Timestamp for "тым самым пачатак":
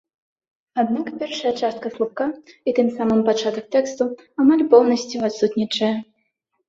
2.79-3.65